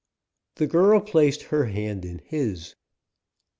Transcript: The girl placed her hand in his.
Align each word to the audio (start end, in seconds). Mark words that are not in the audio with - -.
The 0.55 0.65
girl 0.65 0.99
placed 0.99 1.43
her 1.43 1.65
hand 1.65 2.05
in 2.05 2.21
his. 2.25 2.73